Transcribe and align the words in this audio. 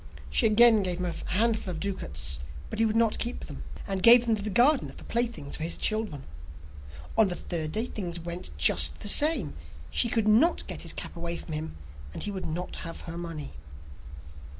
She 0.31 0.47
again 0.47 0.81
gave 0.81 0.97
him 0.97 1.05
a 1.05 1.29
handful 1.33 1.69
of 1.69 1.79
ducats, 1.79 2.39
but 2.71 2.79
he 2.79 2.87
would 2.87 2.95
not 2.95 3.19
keep 3.19 3.45
them, 3.45 3.63
and 3.85 4.01
gave 4.01 4.25
them 4.25 4.35
to 4.35 4.41
the 4.41 4.49
gardener 4.49 4.93
for 4.93 5.03
playthings 5.03 5.57
for 5.57 5.61
his 5.63 5.77
children. 5.77 6.23
On 7.15 7.27
the 7.27 7.35
third 7.35 7.71
day 7.73 7.85
things 7.85 8.19
went 8.19 8.49
just 8.57 9.01
the 9.01 9.07
same; 9.07 9.53
she 9.91 10.09
could 10.09 10.27
not 10.27 10.65
get 10.65 10.81
his 10.81 10.93
cap 10.93 11.15
away 11.15 11.37
from 11.37 11.53
him, 11.53 11.75
and 12.15 12.23
he 12.23 12.31
would 12.31 12.47
not 12.47 12.77
have 12.77 13.01
her 13.01 13.15
money. 13.15 13.51